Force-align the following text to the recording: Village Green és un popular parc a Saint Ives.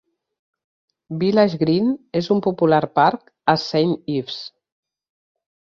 Village 1.23 1.59
Green 1.65 1.91
és 2.23 2.31
un 2.37 2.41
popular 2.49 2.83
parc 2.99 3.31
a 3.55 3.59
Saint 3.67 3.97
Ives. 4.17 4.45